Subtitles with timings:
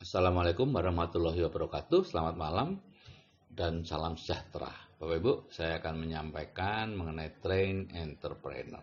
[0.00, 2.08] Assalamualaikum warahmatullahi wabarakatuh.
[2.08, 2.80] Selamat malam
[3.52, 4.72] dan salam sejahtera.
[4.96, 8.80] Bapak Ibu, saya akan menyampaikan mengenai train entrepreneur.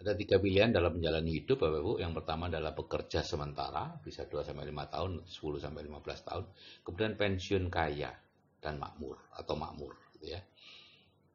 [0.00, 1.92] Ada tiga pilihan dalam menjalani hidup Bapak Ibu.
[2.00, 6.44] Yang pertama adalah bekerja sementara, bisa 2 sampai 5 tahun, 10 sampai 15 tahun.
[6.80, 8.08] Kemudian pensiun kaya
[8.56, 10.40] dan makmur atau makmur gitu ya.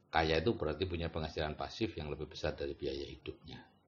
[0.09, 3.78] Kaya itu berarti punya penghasilan pasif yang lebih besar dari biaya hidupnya.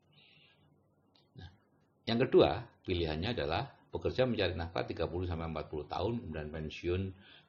[2.10, 7.02] Yang kedua, pilihannya adalah bekerja mencari nafkah 30 sampai 40 tahun dan pensiun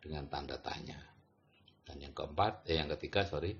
[0.03, 0.99] dengan tanda tanya.
[1.87, 3.57] Dan yang keempat, eh yang ketiga sorry,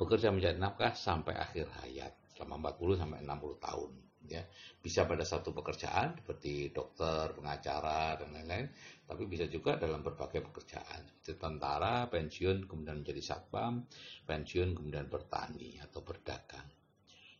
[0.00, 3.92] bekerja mencari nafkah sampai akhir hayat selama 40 sampai 60 tahun.
[4.28, 4.44] Ya,
[4.78, 8.68] bisa pada satu pekerjaan seperti dokter, pengacara dan lain-lain,
[9.08, 13.88] tapi bisa juga dalam berbagai pekerjaan seperti tentara, pensiun kemudian menjadi satpam,
[14.28, 16.68] pensiun kemudian bertani atau berdagang.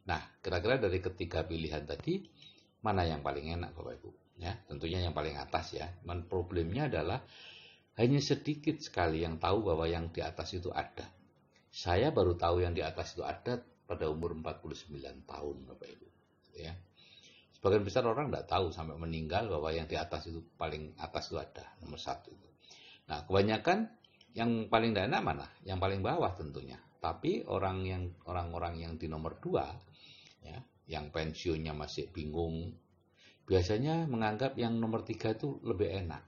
[0.09, 2.25] Nah, kira-kira dari ketiga pilihan tadi,
[2.81, 4.11] mana yang paling enak Bapak Ibu?
[4.41, 5.93] Ya, tentunya yang paling atas ya.
[6.05, 7.21] Men problemnya adalah
[8.01, 11.05] hanya sedikit sekali yang tahu bahwa yang di atas itu ada.
[11.69, 16.07] Saya baru tahu yang di atas itu ada pada umur 49 tahun Bapak Ibu.
[16.57, 16.73] Ya.
[17.61, 21.37] Sebagian besar orang tidak tahu sampai meninggal bahwa yang di atas itu paling atas itu
[21.37, 22.49] ada nomor satu itu.
[23.13, 23.93] Nah kebanyakan
[24.33, 25.45] yang paling enak mana?
[25.67, 26.81] Yang paling bawah tentunya.
[27.01, 29.69] Tapi orang yang orang-orang yang di nomor dua,
[30.45, 30.57] ya,
[30.91, 32.75] yang pensiunnya masih bingung,
[33.47, 36.27] biasanya menganggap yang nomor tiga itu lebih enak.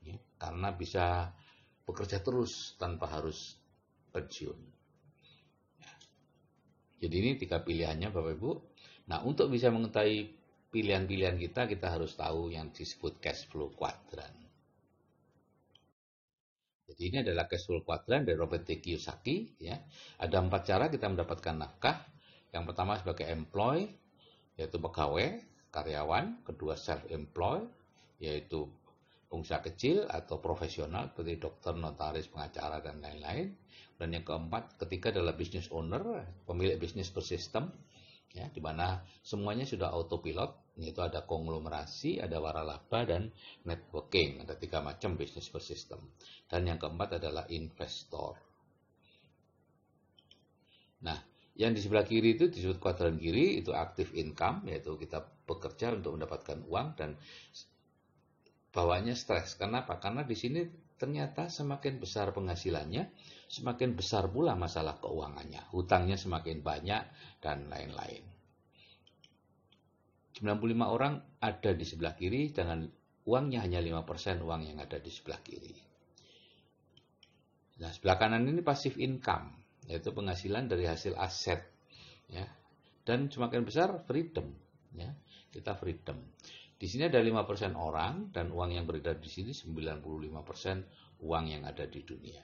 [0.00, 1.36] Ya, karena bisa
[1.84, 3.60] bekerja terus tanpa harus
[4.16, 4.56] pensiun.
[5.76, 5.92] Ya.
[7.04, 8.50] Jadi ini tiga pilihannya Bapak Ibu.
[9.12, 10.32] Nah untuk bisa mengetahui
[10.72, 14.40] pilihan-pilihan kita, kita harus tahu yang disebut cash flow quadrant.
[16.92, 18.80] Jadi ini adalah cash flow quadrant dari Robert T.
[18.80, 19.60] Kiyosaki.
[19.60, 19.80] Ya.
[20.20, 22.11] Ada empat cara kita mendapatkan nafkah.
[22.52, 23.88] Yang pertama sebagai employee,
[24.60, 25.40] yaitu pegawai,
[25.72, 26.44] karyawan.
[26.44, 27.66] Kedua self-employed,
[28.20, 28.68] yaitu
[29.32, 33.56] pengusaha kecil atau profesional seperti dokter, notaris, pengacara, dan lain-lain.
[33.96, 36.04] Dan yang keempat, ketiga adalah business owner,
[36.44, 37.72] pemilik bisnis bersistem,
[38.36, 43.32] ya, di mana semuanya sudah autopilot, yaitu ada konglomerasi, ada waralaba, dan
[43.64, 44.44] networking.
[44.44, 46.04] Ada tiga macam bisnis bersistem.
[46.44, 48.36] Dan yang keempat adalah investor.
[51.02, 55.92] Nah, yang di sebelah kiri itu disebut kuadran kiri, itu active income, yaitu kita bekerja
[55.92, 57.20] untuk mendapatkan uang dan
[58.72, 59.60] bawahnya stres.
[59.60, 60.00] Kenapa?
[60.00, 60.64] Karena di sini
[60.96, 63.12] ternyata semakin besar penghasilannya,
[63.52, 65.68] semakin besar pula masalah keuangannya.
[65.76, 67.02] Hutangnya semakin banyak
[67.44, 68.24] dan lain-lain.
[70.40, 70.48] 95
[70.88, 72.88] orang ada di sebelah kiri dengan
[73.28, 75.76] uangnya hanya 5% uang yang ada di sebelah kiri.
[77.84, 81.62] Nah, sebelah kanan ini passive income yaitu penghasilan dari hasil aset
[82.30, 82.46] ya
[83.02, 84.54] dan semakin besar freedom
[84.94, 85.10] ya
[85.50, 86.18] kita freedom
[86.78, 91.86] di sini ada 5% orang dan uang yang beredar di sini 95% uang yang ada
[91.86, 92.42] di dunia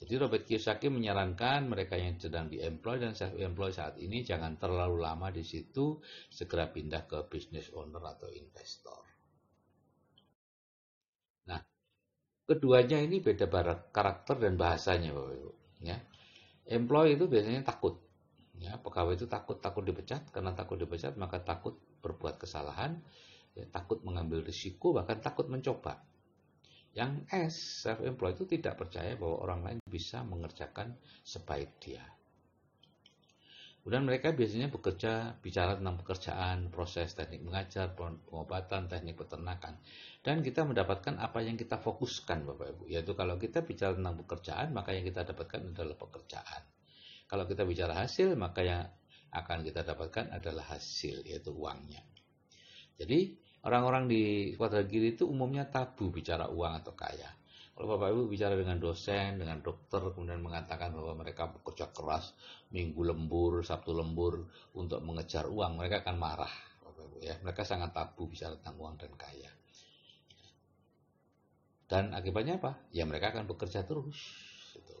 [0.00, 5.28] jadi Robert Kiyosaki menyarankan mereka yang sedang di-employ dan self-employ saat ini jangan terlalu lama
[5.28, 6.00] di situ,
[6.32, 9.04] segera pindah ke business owner atau investor.
[11.52, 11.60] Nah,
[12.48, 13.44] keduanya ini beda
[13.92, 15.52] karakter dan bahasanya Bapak Ibu.
[15.84, 16.00] Ya
[16.70, 17.98] employee itu biasanya takut.
[18.60, 23.00] Ya, pegawai itu takut takut dipecat karena takut dipecat maka takut berbuat kesalahan,
[23.56, 26.00] ya, takut mengambil risiko bahkan takut mencoba.
[26.92, 27.54] Yang S
[27.86, 32.02] self employed itu tidak percaya bahwa orang lain bisa mengerjakan sebaik dia.
[33.90, 39.82] Kemudian mereka biasanya bekerja bicara tentang pekerjaan, proses teknik mengajar, pengobatan, teknik peternakan.
[40.22, 42.86] Dan kita mendapatkan apa yang kita fokuskan Bapak Ibu.
[42.86, 46.62] Yaitu kalau kita bicara tentang pekerjaan, maka yang kita dapatkan adalah pekerjaan.
[47.26, 48.86] Kalau kita bicara hasil, maka yang
[49.34, 52.06] akan kita dapatkan adalah hasil, yaitu uangnya.
[52.94, 57.39] Jadi orang-orang di kuadran kiri itu umumnya tabu bicara uang atau kaya.
[57.80, 62.36] Kalau Bapak Ibu bicara dengan dosen, dengan dokter, kemudian mengatakan bahwa mereka bekerja keras,
[62.76, 66.52] minggu lembur, sabtu lembur untuk mengejar uang, mereka akan marah.
[66.84, 69.48] Bapak Ibu ya, mereka sangat tabu bicara tentang uang dan kaya.
[71.88, 72.76] Dan akibatnya apa?
[72.92, 74.28] Ya mereka akan bekerja terus.
[74.76, 75.00] Gitu.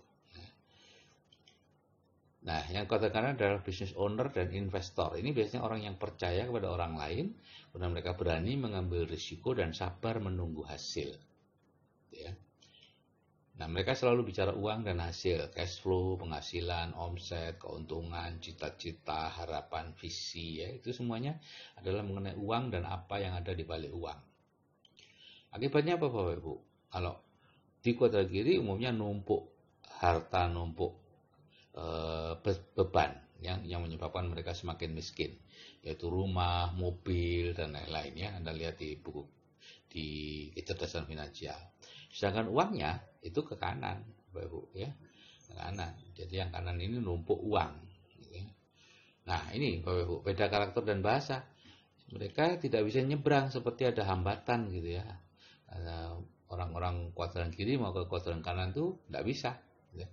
[2.48, 5.20] Nah, yang katakan adalah business owner dan investor.
[5.20, 7.36] Ini biasanya orang yang percaya kepada orang lain,
[7.68, 11.12] kemudian mereka berani mengambil risiko dan sabar menunggu hasil.
[12.16, 12.32] Ya.
[13.60, 20.64] Nah, mereka selalu bicara uang dan hasil, cash flow, penghasilan, omset, keuntungan, cita-cita, harapan, visi,
[20.64, 21.36] ya, itu semuanya
[21.76, 24.16] adalah mengenai uang dan apa yang ada di balik uang.
[25.52, 26.54] Akibatnya apa Bapak Ibu?
[26.88, 27.20] Kalau
[27.84, 29.52] di kuadran kiri umumnya numpuk
[30.00, 30.96] harta, numpuk
[31.76, 31.84] e,
[32.72, 33.12] beban,
[33.44, 35.32] yang yang menyebabkan mereka semakin miskin
[35.80, 39.24] yaitu rumah, mobil dan lain-lain ya Anda lihat di buku
[39.90, 40.08] di
[40.60, 41.56] kecerdasan finansial.
[42.12, 44.90] Sedangkan uangnya itu ke kanan, Bapak Ibu ya.
[45.48, 45.96] Ke kanan.
[46.12, 47.72] Jadi yang kanan ini numpuk uang.
[48.18, 48.44] Gitu ya.
[49.30, 51.46] Nah, ini Bapak Ibu, beda karakter dan bahasa.
[52.10, 55.06] Mereka tidak bisa nyebrang seperti ada hambatan gitu ya.
[56.50, 59.50] Orang-orang kuadran kiri mau ke kuadran kanan tuh tidak bisa.
[59.94, 60.08] Gitu ya.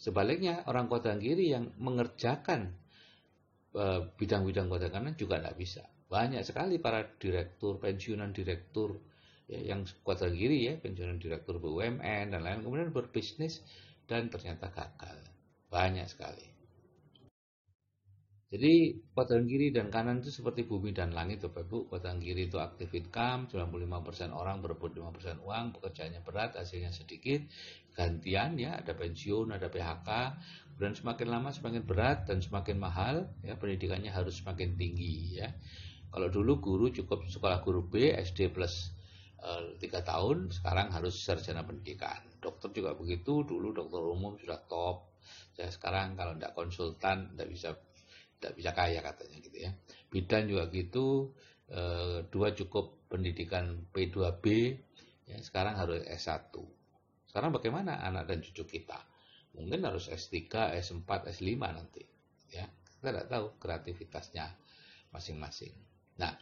[0.00, 2.72] Sebaliknya orang kuadran kiri yang mengerjakan
[3.76, 5.84] eh, bidang-bidang kuadran kanan juga tidak bisa.
[6.08, 8.96] Banyak sekali para direktur, pensiunan direktur
[9.54, 13.62] ya, yang kuadran kiri ya, pensiunan direktur BUMN dan lain kemudian berbisnis
[14.10, 15.16] dan ternyata gagal.
[15.70, 16.54] Banyak sekali.
[18.54, 21.90] Jadi kuadran kiri dan kanan itu seperti bumi dan langit Bapak Ibu.
[21.90, 27.42] Kuadran kiri itu aktif income, 95% orang berebut 5% uang, pekerjaannya berat, hasilnya sedikit.
[27.98, 30.08] Gantian ya, ada pensiun, ada PHK.
[30.70, 35.50] Kemudian semakin lama semakin berat dan semakin mahal, ya pendidikannya harus semakin tinggi ya.
[36.14, 38.94] Kalau dulu guru cukup sekolah guru B, SD plus
[39.76, 42.20] tiga uh, tahun, sekarang harus sarjana pendidikan.
[42.40, 45.20] Dokter juga begitu, dulu dokter umum sudah top.
[45.52, 47.70] Saya sekarang kalau tidak konsultan, tidak bisa
[48.40, 49.70] tidak bisa kaya katanya gitu ya.
[50.12, 51.32] Bidan juga gitu,
[51.68, 51.80] e,
[52.28, 54.44] dua cukup pendidikan P2B,
[55.28, 56.52] ya, sekarang harus S1.
[57.28, 59.00] Sekarang bagaimana anak dan cucu kita?
[59.56, 62.04] Mungkin harus S3, S4, S5 nanti.
[62.52, 62.68] Ya,
[63.00, 64.50] kita tidak tahu kreativitasnya
[65.14, 65.72] masing-masing.
[66.18, 66.34] Nah,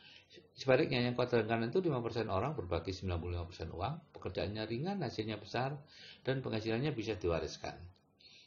[0.62, 5.74] sebaliknya yang kuadran kanan itu 5% orang berbagi 95% uang, pekerjaannya ringan, hasilnya besar,
[6.22, 7.74] dan penghasilannya bisa diwariskan.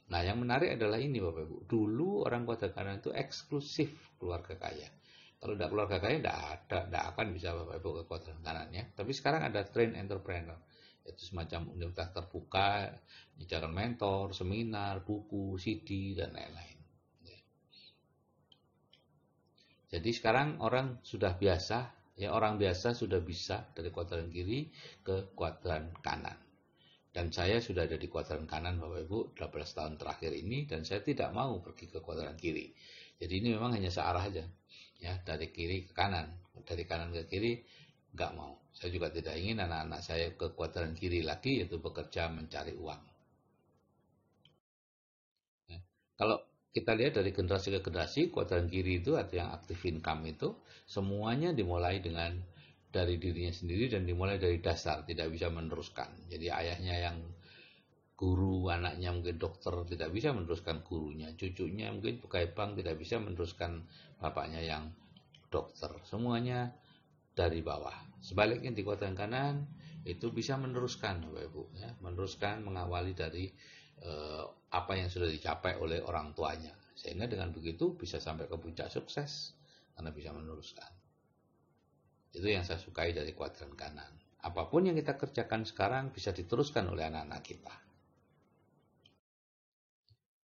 [0.08, 1.58] Nah, yang menarik adalah ini Bapak Ibu.
[1.68, 4.88] Dulu orang kota kanan itu eksklusif keluarga kaya.
[5.44, 8.88] Kalau tidak keluarga kaya, tidak ada, tidak akan bisa Bapak Ibu ke kota kanan ya.
[8.96, 10.56] Tapi sekarang ada train entrepreneur.
[11.04, 12.96] Itu semacam universitas terbuka,
[13.36, 16.76] menyediakan mentor, seminar, buku, CD, dan lain-lain.
[19.96, 24.72] Jadi sekarang orang sudah biasa, ya orang biasa sudah bisa dari kuadran kiri
[25.04, 26.40] ke kuadran kanan.
[27.16, 31.00] Dan saya sudah ada di kuadran kanan Bapak Ibu 12 tahun terakhir ini dan saya
[31.00, 32.76] tidak mau pergi ke kuadran kiri.
[33.16, 34.44] Jadi ini memang hanya searah aja.
[35.00, 36.28] Ya, dari kiri ke kanan,
[36.68, 37.64] dari kanan ke kiri
[38.16, 38.60] nggak mau.
[38.76, 43.00] Saya juga tidak ingin anak-anak saya ke kuadran kiri lagi yaitu bekerja mencari uang.
[45.72, 45.80] Ya.
[46.20, 46.44] Kalau
[46.75, 50.51] kita lihat dari generasi ke generasi, kuadran kiri itu atau yang aktif income itu
[50.83, 52.36] semuanya dimulai dengan
[52.92, 56.27] dari dirinya sendiri dan dimulai dari dasar, tidak bisa meneruskan.
[56.27, 57.18] Jadi ayahnya yang
[58.19, 63.88] guru, anaknya mungkin dokter tidak bisa meneruskan gurunya, cucunya mungkin pegawai bank tidak bisa meneruskan
[64.19, 64.92] bapaknya yang
[65.48, 65.95] dokter.
[66.04, 66.75] Semuanya
[67.36, 67.95] dari bawah.
[68.19, 69.63] Sebaliknya di yang kanan
[70.04, 73.48] itu bisa meneruskan, Bapak Ibu, ya, meneruskan mengawali dari
[74.03, 74.44] eh,
[74.75, 76.74] apa yang sudah dicapai oleh orang tuanya.
[76.95, 79.56] Sehingga dengan begitu bisa sampai ke puncak sukses
[79.95, 80.92] karena bisa meneruskan.
[82.36, 84.12] Itu yang saya sukai dari kuadran kanan.
[84.44, 87.75] Apa pun yang kita kerjakan sekarang bisa diteruskan oleh anak-anak kita.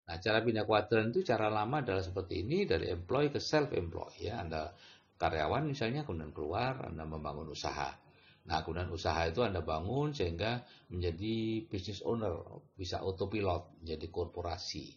[0.09, 4.33] Nah, cara pindah kuadran itu cara lama adalah seperti ini dari employee ke self employee
[4.33, 4.41] ya.
[4.41, 4.73] Anda
[5.21, 8.08] karyawan misalnya kemudian keluar Anda membangun usaha.
[8.49, 12.33] Nah, kemudian usaha itu Anda bangun sehingga menjadi business owner,
[12.73, 14.97] bisa autopilot, menjadi korporasi.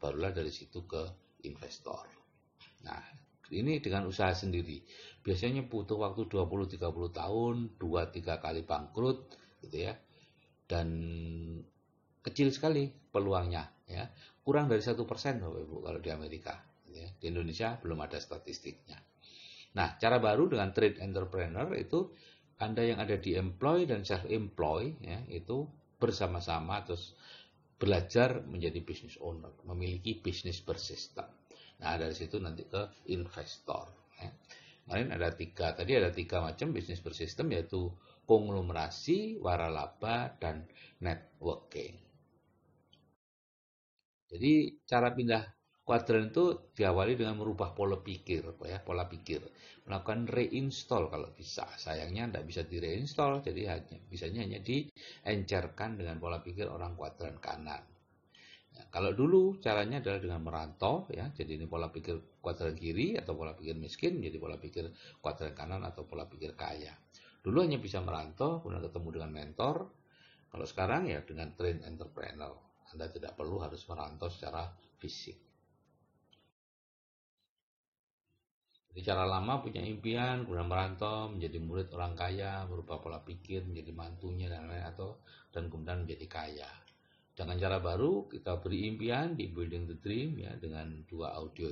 [0.00, 1.04] Barulah dari situ ke
[1.44, 2.08] investor.
[2.88, 3.04] Nah,
[3.52, 4.80] ini dengan usaha sendiri.
[5.20, 6.80] Biasanya butuh waktu 20-30
[7.12, 9.18] tahun, 2-3 kali bangkrut
[9.60, 9.94] gitu ya.
[10.64, 10.88] Dan
[12.24, 14.08] kecil sekali peluangnya ya.
[14.40, 16.56] Kurang dari satu persen Bapak Ibu kalau di Amerika.
[16.88, 17.08] Gitu ya.
[17.12, 18.98] Di Indonesia belum ada statistiknya.
[19.76, 22.08] Nah, cara baru dengan trade entrepreneur itu
[22.56, 25.68] Anda yang ada di employ dan self-employ ya, itu
[26.00, 27.12] bersama-sama terus
[27.76, 31.28] belajar menjadi business owner, memiliki bisnis bersistem.
[31.84, 33.92] Nah dari situ nanti ke investor.
[34.16, 34.32] Ya.
[34.86, 37.92] Kemarin ada tiga, tadi ada tiga macam bisnis bersistem yaitu
[38.24, 40.64] konglomerasi, waralaba, dan
[41.02, 41.94] networking.
[44.26, 45.55] Jadi cara pindah
[45.86, 49.38] kuadran itu diawali dengan merubah pola pikir, ya, pola pikir,
[49.86, 51.62] melakukan reinstall kalau bisa.
[51.78, 57.38] Sayangnya tidak bisa di reinstall, jadi hanya bisanya hanya diencerkan dengan pola pikir orang kuadran
[57.38, 57.86] kanan.
[58.74, 63.38] Ya, kalau dulu caranya adalah dengan merantau, ya, jadi ini pola pikir kuadran kiri atau
[63.38, 64.90] pola pikir miskin, menjadi pola pikir
[65.22, 66.98] kuadran kanan atau pola pikir kaya.
[67.46, 69.86] Dulu hanya bisa merantau, kemudian ketemu dengan mentor.
[70.50, 72.58] Kalau sekarang ya dengan train entrepreneur,
[72.90, 74.66] Anda tidak perlu harus merantau secara
[74.98, 75.46] fisik.
[78.96, 83.92] Jadi cara lama punya impian, kemudian merantau, menjadi murid orang kaya, berubah pola pikir, menjadi
[83.92, 85.20] mantunya dan lain-lain atau
[85.52, 86.70] dan kemudian menjadi kaya.
[87.36, 91.68] dengan cara baru kita beri impian di Building the Dream ya dengan dua audio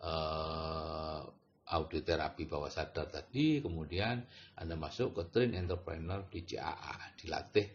[0.00, 1.20] uh,
[1.66, 4.22] audio terapi bawah sadar tadi, kemudian
[4.56, 7.68] Anda masuk ke Train Entrepreneur di CAA, dilatih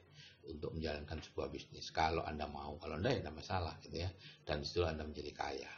[0.47, 1.91] untuk menjalankan sebuah bisnis.
[1.91, 4.09] Kalau Anda mau, kalau Anda ya tidak masalah gitu ya.
[4.47, 5.71] Dan di situ Anda menjadi kaya.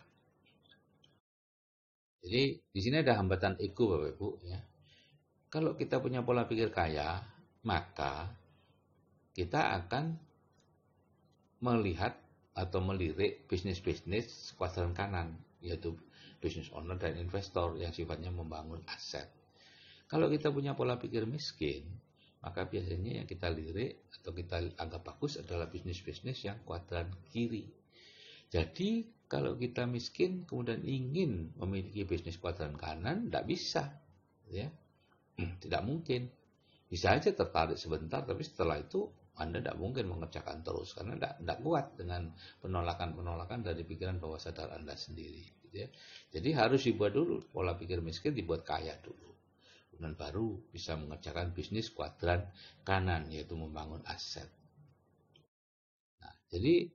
[2.24, 4.60] Jadi di sini ada hambatan ego Bapak Ibu ya.
[5.52, 7.20] Kalau kita punya pola pikir kaya,
[7.68, 8.32] maka
[9.36, 10.18] kita akan
[11.62, 12.16] melihat
[12.56, 15.94] atau melirik bisnis-bisnis kuadran kanan, yaitu
[16.40, 19.30] bisnis owner dan investor yang sifatnya membangun aset.
[20.08, 21.86] Kalau kita punya pola pikir miskin,
[22.44, 27.72] maka biasanya yang kita lirik atau kita anggap bagus adalah bisnis-bisnis yang kuadran kiri.
[28.52, 33.90] Jadi kalau kita miskin kemudian ingin memiliki bisnis kuadran kanan, tidak bisa,
[34.54, 34.70] ya,
[35.42, 36.30] hmm, tidak mungkin.
[36.86, 39.10] Bisa aja tertarik sebentar, tapi setelah itu
[39.42, 42.30] anda tidak mungkin mengerjakan terus karena tidak, tidak kuat dengan
[42.62, 45.42] penolakan-penolakan dari pikiran bawah sadar Anda sendiri.
[45.66, 45.90] Gitu ya.
[46.38, 49.34] Jadi harus dibuat dulu pola pikir miskin dibuat kaya dulu
[49.94, 52.50] kemudian baru bisa mengerjakan bisnis kuadran
[52.82, 54.50] kanan yaitu membangun aset.
[56.18, 56.90] Nah, jadi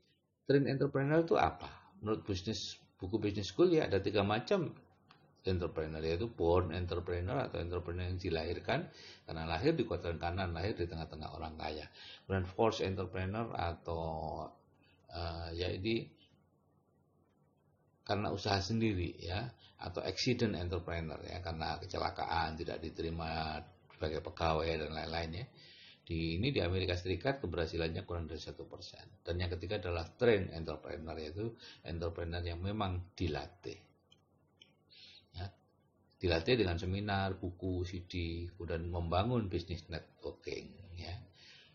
[0.44, 1.77] train entrepreneur itu apa?
[2.00, 4.74] Menurut bisnis buku bisnis school ya ada tiga macam
[5.46, 8.90] entrepreneur yaitu born entrepreneur atau entrepreneur yang dilahirkan
[9.24, 11.86] karena lahir di kuadran kanan, lahir di tengah-tengah orang kaya.
[12.26, 14.04] Kemudian force entrepreneur atau
[15.14, 16.10] uh, ya ini
[18.04, 23.60] karena usaha sendiri ya atau accident entrepreneur ya karena kecelakaan tidak diterima
[23.94, 25.46] sebagai pegawai dan lain-lain ya.
[26.08, 29.20] Di ini di Amerika Serikat keberhasilannya kurang dari satu persen.
[29.20, 31.52] Dan yang ketiga adalah train entrepreneur yaitu
[31.84, 33.76] entrepreneur yang memang dilatih.
[35.36, 35.52] Ya,
[36.16, 40.96] dilatih dengan seminar, buku, CD, kemudian membangun bisnis networking.
[40.96, 41.12] Ya.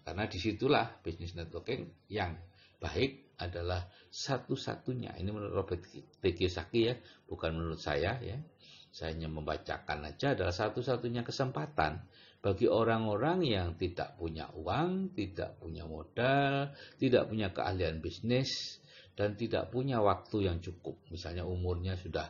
[0.01, 2.33] Karena di situlah bisnis networking yang
[2.81, 5.13] baik adalah satu-satunya.
[5.13, 5.85] Ini menurut Robert.
[6.25, 6.97] Kiyosaki ya,
[7.29, 8.41] bukan menurut saya ya.
[8.89, 12.01] Saya hanya membacakan aja adalah satu-satunya kesempatan
[12.43, 18.83] bagi orang-orang yang tidak punya uang, tidak punya modal, tidak punya keahlian bisnis,
[19.15, 20.99] dan tidak punya waktu yang cukup.
[21.07, 22.27] Misalnya umurnya sudah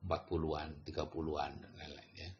[0.00, 2.30] 40-an, 30-an, dan lain-lain ya.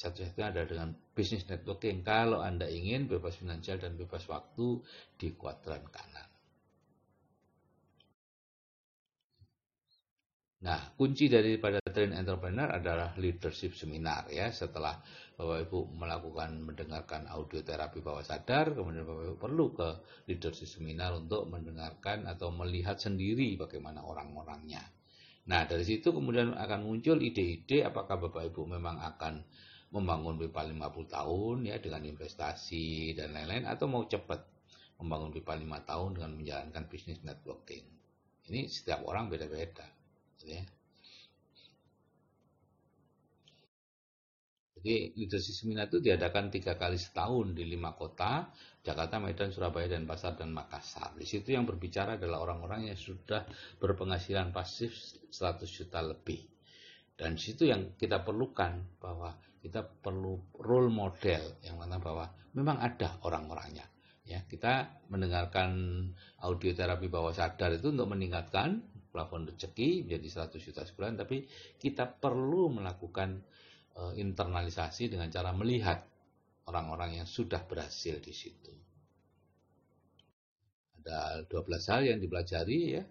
[0.00, 2.00] Satu-satunya ada dengan bisnis networking.
[2.00, 4.80] Kalau Anda ingin bebas finansial dan bebas waktu
[5.20, 6.25] di kuadran kanan.
[10.56, 14.48] Nah, kunci daripada train entrepreneur adalah leadership seminar ya.
[14.48, 14.96] Setelah
[15.36, 19.88] Bapak Ibu melakukan mendengarkan audio terapi bawah sadar, kemudian Bapak Ibu perlu ke
[20.32, 24.80] leadership seminar untuk mendengarkan atau melihat sendiri bagaimana orang-orangnya.
[25.52, 29.44] Nah, dari situ kemudian akan muncul ide-ide apakah Bapak Ibu memang akan
[29.92, 34.40] membangun pipa 50 tahun ya dengan investasi dan lain-lain atau mau cepat
[35.04, 37.84] membangun pipa 5 tahun dengan menjalankan bisnis networking.
[38.48, 39.95] Ini setiap orang beda-beda
[40.46, 40.62] ya.
[44.86, 48.54] Jadi leadership seminar itu diadakan tiga kali setahun di lima kota,
[48.86, 51.10] Jakarta, Medan, Surabaya, dan Pasar, dan Makassar.
[51.18, 53.42] Di situ yang berbicara adalah orang-orang yang sudah
[53.82, 54.94] berpenghasilan pasif
[55.34, 56.38] 100 juta lebih.
[57.18, 62.78] Dan di situ yang kita perlukan bahwa kita perlu role model yang mana bahwa memang
[62.78, 63.90] ada orang-orangnya.
[64.22, 65.70] Ya, kita mendengarkan
[66.46, 68.86] audio terapi bawah sadar itu untuk meningkatkan
[69.16, 71.48] plafon rezeki menjadi 100 juta sebulan, tapi
[71.80, 73.40] kita perlu melakukan
[73.96, 76.04] uh, internalisasi dengan cara melihat
[76.68, 78.72] orang-orang yang sudah berhasil di situ.
[81.00, 83.02] Ada 12 hal yang dipelajari ya,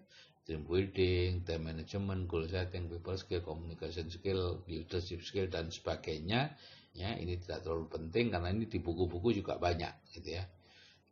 [0.46, 6.54] team building, time management, goal setting, people skill, communication skill, leadership skill dan sebagainya.
[6.96, 10.46] Ya, ini tidak terlalu penting karena ini di buku-buku juga banyak gitu ya.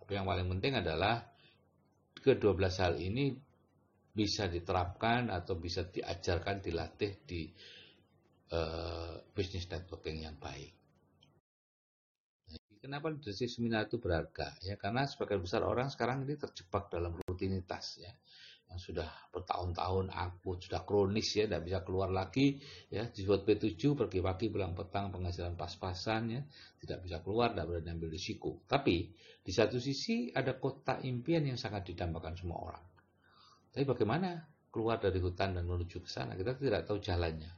[0.00, 1.28] Tapi yang paling penting adalah
[2.24, 3.36] ke-12 hal ini
[4.14, 7.50] bisa diterapkan atau bisa diajarkan, dilatih di
[8.54, 10.71] uh, bisnis networking yang baik.
[12.54, 14.54] Nah, kenapa leadership seminar itu berharga?
[14.62, 18.14] Ya, karena sebagian besar orang sekarang ini terjebak dalam rutinitas ya
[18.64, 24.18] yang sudah bertahun-tahun akut, sudah kronis ya, tidak bisa keluar lagi ya, dibuat P7 pergi
[24.25, 26.40] pagi pulang petang penghasilan pas-pasan ya,
[26.80, 28.64] tidak bisa keluar, tidak berani ambil risiko.
[28.64, 29.12] Tapi
[29.44, 32.93] di satu sisi ada kota impian yang sangat didambakan semua orang.
[33.74, 34.38] Tapi bagaimana
[34.70, 36.38] keluar dari hutan dan menuju ke sana?
[36.38, 37.50] Kita tidak tahu jalannya.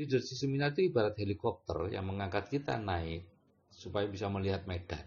[0.00, 3.28] Leadership seminar itu ibarat helikopter yang mengangkat kita naik
[3.68, 5.04] supaya bisa melihat medan.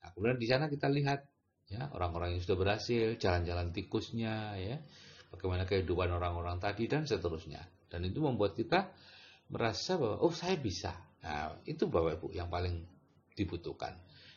[0.00, 1.28] Nah, kemudian di sana kita lihat
[1.68, 4.80] ya orang-orang yang sudah berhasil, jalan-jalan tikusnya, ya,
[5.30, 7.60] bagaimana kehidupan orang-orang tadi dan seterusnya.
[7.92, 8.88] Dan itu membuat kita
[9.52, 10.96] merasa bahwa oh saya bisa.
[11.22, 12.82] Nah, itu Bapak Ibu yang paling
[13.36, 13.94] dibutuhkan.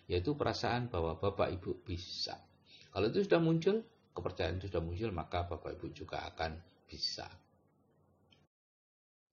[0.09, 2.48] yaitu perasaan bahwa Bapak Ibu bisa.
[2.89, 3.85] Kalau itu sudah muncul,
[4.17, 6.57] kepercayaan itu sudah muncul, maka Bapak Ibu juga akan
[6.89, 7.29] bisa.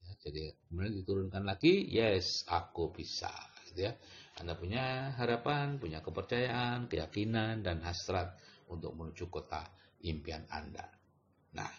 [0.05, 3.33] Ya, jadi kemudian diturunkan lagi, yes, aku bisa.
[3.73, 3.93] Gitu ya.
[4.37, 8.37] Anda punya harapan, punya kepercayaan, keyakinan, dan hasrat
[8.69, 9.65] untuk menuju kota
[10.05, 10.85] impian Anda.
[11.57, 11.73] Nah,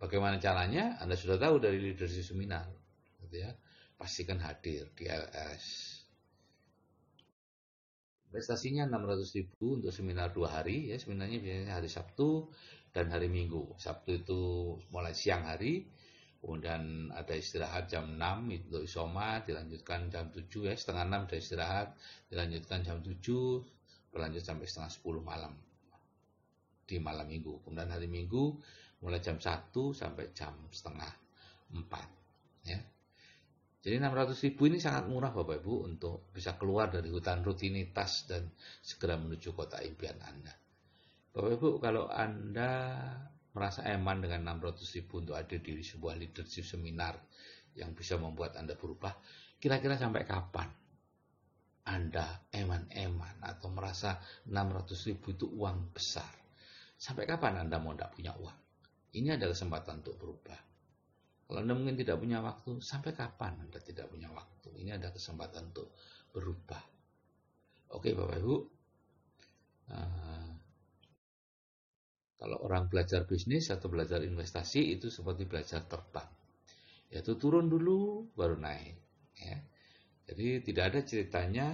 [0.00, 0.96] bagaimana caranya?
[0.96, 2.64] Anda sudah tahu dari leadership seminar.
[3.20, 3.52] Gitu ya.
[4.00, 5.99] Pastikan hadir di LS
[8.30, 12.46] Investasinya 600 ribu untuk seminar dua hari, ya seminarnya biasanya hari Sabtu
[12.94, 13.74] dan hari Minggu.
[13.74, 14.42] Sabtu itu
[14.94, 15.90] mulai siang hari,
[16.38, 18.22] kemudian ada istirahat jam 6
[18.54, 21.88] itu isoma, dilanjutkan jam 7 ya, setengah 6 ada istirahat,
[22.30, 23.66] dilanjutkan jam 7,
[24.14, 25.52] berlanjut sampai setengah 10 malam
[26.90, 27.62] di malam minggu.
[27.62, 28.58] Kemudian hari Minggu
[29.02, 31.10] mulai jam 1 sampai jam setengah
[31.70, 32.78] 4 ya.
[33.80, 38.44] Jadi 600 ribu ini sangat murah Bapak Ibu untuk bisa keluar dari hutan rutinitas dan
[38.84, 40.52] segera menuju kota impian Anda.
[41.32, 42.92] Bapak Ibu kalau Anda
[43.56, 47.16] merasa eman dengan 600 ribu untuk ada di sebuah leadership seminar
[47.72, 49.16] yang bisa membuat Anda berubah,
[49.56, 50.68] kira-kira sampai kapan
[51.88, 56.28] Anda eman-eman atau merasa 600 ribu itu uang besar?
[57.00, 58.58] Sampai kapan Anda mau tidak punya uang?
[59.16, 60.69] Ini adalah kesempatan untuk berubah.
[61.50, 64.70] Kalau Anda mungkin tidak punya waktu, sampai kapan Anda tidak punya waktu?
[64.70, 65.90] Ini ada kesempatan untuk
[66.30, 66.78] berubah.
[67.90, 68.56] Oke Bapak Ibu,
[69.90, 70.50] uh,
[72.38, 76.30] kalau orang belajar bisnis atau belajar investasi itu seperti belajar terbang.
[77.10, 78.94] Yaitu turun dulu baru naik.
[79.34, 79.58] Ya.
[80.30, 81.66] Jadi tidak ada ceritanya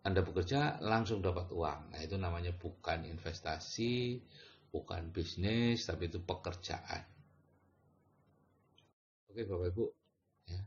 [0.00, 1.92] Anda bekerja langsung dapat uang.
[1.92, 4.24] Nah itu namanya bukan investasi,
[4.72, 7.13] bukan bisnis, tapi itu pekerjaan.
[9.34, 9.84] Oke Bapak Ibu,
[10.46, 10.62] ya.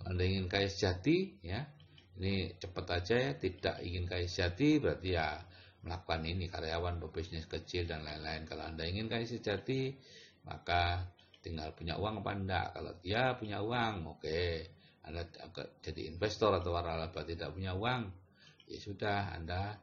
[0.00, 1.60] Kalau Anda ingin kaya sejati, ya,
[2.16, 5.36] ini cepat aja ya, tidak ingin kaya sejati berarti ya
[5.84, 8.48] melakukan ini karyawan pebisnis kecil dan lain-lain.
[8.48, 9.92] Kalau Anda ingin kaya sejati,
[10.48, 11.04] maka
[11.44, 12.66] tinggal punya uang apa enggak.
[12.80, 14.40] Kalau dia punya uang, oke.
[15.04, 15.28] Anda
[15.84, 18.08] jadi investor atau waralaba tidak punya uang,
[18.72, 19.76] ya sudah Anda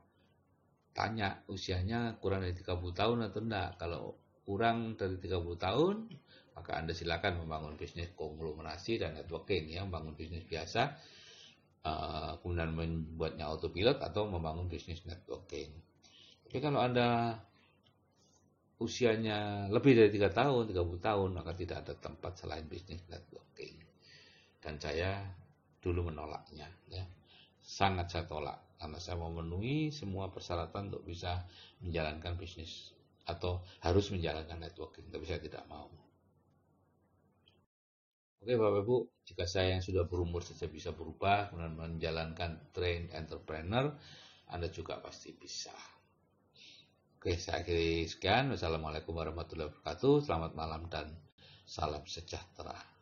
[0.98, 3.78] tanya usianya kurang dari 30 tahun atau enggak.
[3.78, 4.18] Kalau
[4.50, 6.10] kurang dari 30 tahun,
[6.56, 10.96] maka Anda silakan membangun bisnis konglomerasi dan networking ya, membangun bisnis biasa,
[11.84, 15.70] uh, kemudian membuatnya autopilot atau membangun bisnis networking.
[16.48, 17.36] Tapi kalau Anda
[18.80, 23.76] usianya lebih dari tiga tahun, 30 tahun, maka tidak ada tempat selain bisnis networking.
[24.64, 25.22] Dan saya
[25.84, 27.06] dulu menolaknya, ya.
[27.62, 31.46] sangat saya tolak karena saya memenuhi semua persyaratan untuk bisa
[31.86, 32.94] menjalankan bisnis
[33.26, 36.05] atau harus menjalankan networking, tapi saya tidak mau.
[38.46, 43.90] Oke Bapak Ibu, jika saya yang sudah berumur saja bisa berubah, kemudian menjalankan train entrepreneur,
[44.54, 45.74] Anda juga pasti bisa.
[47.18, 48.54] Oke, saya akhiri sekian.
[48.54, 50.30] Wassalamualaikum warahmatullahi wabarakatuh.
[50.30, 51.18] Selamat malam dan
[51.66, 52.95] salam sejahtera.